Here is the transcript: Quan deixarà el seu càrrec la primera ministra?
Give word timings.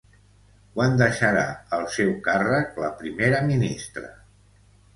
Quan 0.77 0.95
deixarà 1.01 1.43
el 1.77 1.85
seu 1.97 2.09
càrrec 2.29 2.81
la 2.85 2.91
primera 3.05 3.45
ministra? 3.53 4.13